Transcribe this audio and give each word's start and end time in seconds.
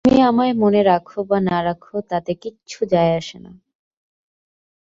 তুমি 0.05 0.19
আমায় 0.21 0.53
মনে 0.53 0.81
রাখো 0.83 1.19
বা 1.23 1.37
না 1.41 1.57
রাখো 1.63 1.95
তাতে 2.09 2.31
কিচ্ছু 2.33 2.79
যায় 2.85 3.11
আসে 3.17 3.37
না। 3.39 3.51